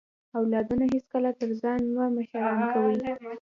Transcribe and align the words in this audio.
اولادونه 0.39 0.85
هیڅکله 0.93 1.31
تر 1.39 1.49
ځان 1.61 1.81
مه 1.95 2.05
مشران 2.15 2.59
کوئ 2.73 2.95